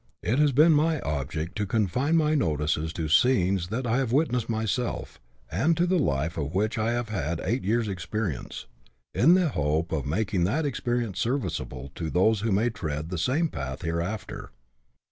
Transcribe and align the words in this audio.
It 0.23 0.39
has 0.39 0.51
been 0.51 0.71
my 0.71 0.99
object 1.01 1.55
to 1.57 1.67
confine 1.67 2.17
my 2.17 2.33
notices 2.33 2.91
to 2.93 3.07
scenes 3.07 3.67
that 3.67 3.85
I 3.85 3.97
have 3.99 4.11
witnessed 4.11 4.49
myself, 4.49 5.19
and 5.51 5.77
to 5.77 5.85
the 5.85 5.99
life 5.99 6.39
of 6.39 6.55
which 6.55 6.79
I 6.79 6.89
have 6.93 7.09
had 7.09 7.39
eight 7.43 7.63
years' 7.63 7.87
experience, 7.87 8.65
in 9.13 9.35
the 9.35 9.49
hope 9.49 9.91
of 9.91 10.07
making 10.07 10.43
that 10.45 10.65
experience 10.65 11.19
serviceable 11.19 11.91
to 11.93 12.09
those 12.09 12.39
who 12.39 12.51
may 12.51 12.71
tread 12.71 13.09
the 13.09 13.19
same 13.19 13.47
path 13.47 13.83
hereafter. 13.83 14.49